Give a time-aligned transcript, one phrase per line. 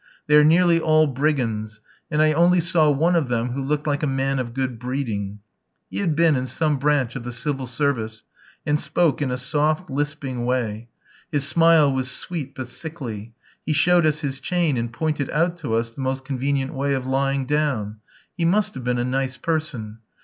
[0.25, 4.01] They are nearly all brigands, and I only saw one of them who looked like
[4.01, 5.41] a man of good breeding;
[5.91, 8.23] he had been in some branch of the Civil Service,
[8.65, 10.87] and spoke in a soft, lisping way;
[11.31, 15.75] his smile was sweet but sickly; he showed us his chain, and pointed out to
[15.75, 17.97] us the most convenient way of lying down.
[18.35, 19.99] He must have been a nice person!